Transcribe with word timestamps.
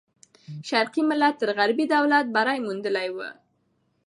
شرقي 0.69 1.01
ملت 1.09 1.35
تر 1.41 1.49
غربي 1.57 1.85
دولت 1.93 2.25
بری 2.35 2.59
موندلی 2.65 3.09
وو. 3.15 3.29